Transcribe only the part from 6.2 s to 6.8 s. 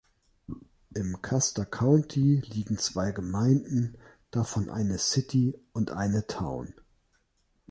"Town".